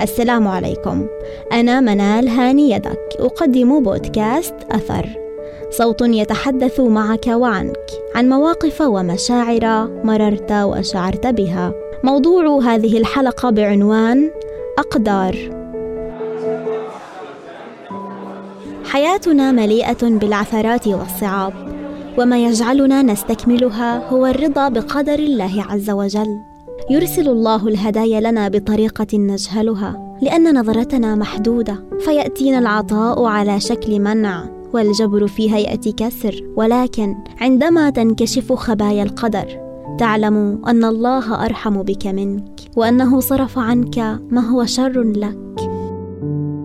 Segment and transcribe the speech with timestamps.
[0.00, 1.06] السلام عليكم.
[1.52, 3.16] أنا منال هاني يدك.
[3.18, 5.08] أقدم بودكاست أثر.
[5.70, 11.72] صوت يتحدث معك وعنك عن مواقف ومشاعر مررت وشعرت بها.
[12.04, 14.30] موضوع هذه الحلقة بعنوان
[14.78, 15.36] أقدار.
[18.84, 21.52] حياتنا مليئة بالعثرات والصعاب
[22.18, 26.53] وما يجعلنا نستكملها هو الرضا بقدر الله عز وجل.
[26.90, 35.26] يرسل الله الهدايا لنا بطريقة نجهلها لأن نظرتنا محدودة فيأتينا العطاء على شكل منع والجبر
[35.26, 39.46] في هيئه كسر ولكن عندما تنكشف خبايا القدر
[39.98, 43.98] تعلم أن الله أرحم بك منك وأنه صرف عنك
[44.30, 45.38] ما هو شر لك.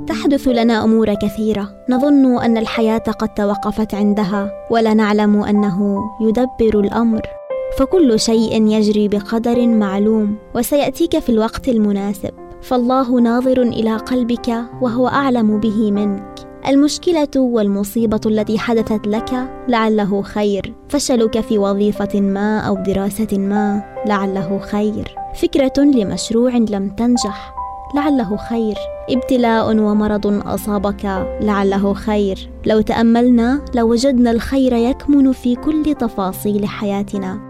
[0.07, 7.38] تحدث لنا أمور كثيرة نظن أن الحياة قد توقفت عندها ولا نعلم أنه يدبر الأمر.
[7.77, 12.31] فكل شيء يجري بقدر معلوم وسيأتيك في الوقت المناسب.
[12.61, 16.35] فالله ناظر إلى قلبك وهو أعلم به منك.
[16.67, 20.73] المشكلة والمصيبة التي حدثت لك لعله خير.
[20.89, 25.15] فشلك في وظيفة ما أو دراسة ما لعله خير.
[25.41, 27.53] فكرة لمشروع لم تنجح
[27.95, 28.75] لعله خير.
[29.09, 31.05] ابتلاء ومرض أصابك
[31.41, 32.49] لعله خير.
[32.65, 37.48] لو تأملنا لوجدنا الخير يكمن في كل تفاصيل حياتنا.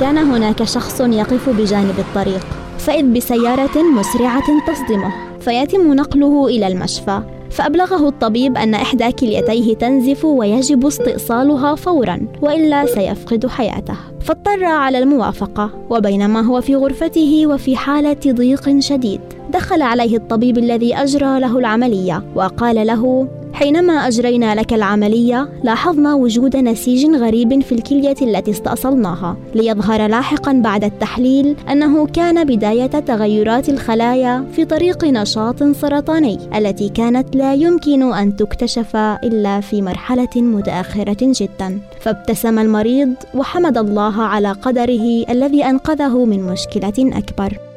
[0.00, 2.46] كان هناك شخص يقف بجانب الطريق
[2.78, 10.86] فإذ بسيارة مسرعة تصدمه فيتم نقله إلى المشفى فأبلغه الطبيب أن إحدى كليتيه تنزف ويجب
[10.86, 13.96] استئصالها فورا وإلا سيفقد حياته.
[14.20, 20.96] فاضطر على الموافقة وبينما هو في غرفته وفي حالة ضيق شديد دخل عليه الطبيب الذي
[20.96, 28.16] أجرى له العملية وقال له حينما أجرينا لك العملية لاحظنا وجود نسيج غريب في الكلية
[28.22, 36.38] التي استأصلناها ليظهر لاحقا بعد التحليل أنه كان بداية تغيرات الخلايا في طريق نشاط سرطاني
[36.56, 41.78] التي كانت لا يمكن أن تكتشف إلا في مرحلة متأخرة جدا.
[42.00, 47.73] فابتسم المريض وحمد الله على قدره الذي أنقذه من مشكلة أكبر.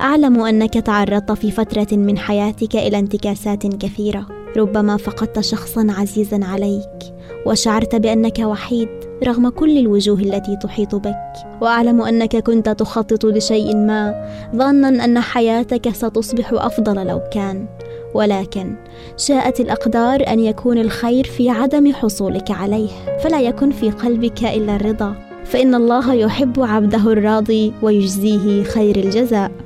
[0.00, 4.26] أعلم أنك تعرضت في فترة من حياتك إلى انتكاسات كثيرة.
[4.56, 7.14] ربما فقدت شخصا عزيزا عليك
[7.46, 8.88] وشعرت بأنك وحيد
[9.24, 11.32] رغم كل الوجوه التي تحيط بك.
[11.60, 17.66] وأعلم أنك كنت تخطط لشيء ما ظانا أن حياتك ستصبح أفضل لو كان.
[18.14, 18.74] ولكن
[19.16, 22.88] شاءت الأقدار أن يكون الخير في عدم حصولك عليه.
[23.20, 25.14] فلا يكن في قلبك إلا الرضا.
[25.44, 29.65] فإن الله يحب عبده الراضي ويجزيه خير الجزاء.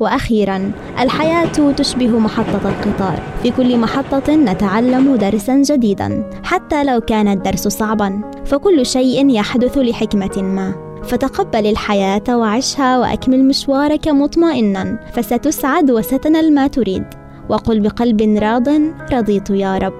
[0.00, 3.22] وأخيرا الحياة تشبه محطة القطار.
[3.42, 10.42] في كل محطة نتعلم درسا جديدا حتى لو كان الدرس صعبا فكل شيء يحدث لحكمة
[10.42, 10.74] ما.
[11.02, 17.04] فتقبل الحياة وعشها وأكمل مشوارك مطمئنا فستسعد وستنال ما تريد.
[17.48, 18.68] وقل بقلب راض
[19.12, 19.92] رضيت يا رب.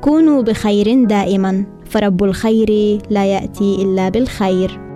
[0.00, 4.91] كونوا بخير دائما فرب الخير لا يأتي إلا بالخير.